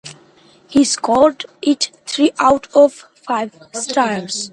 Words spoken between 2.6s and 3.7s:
of five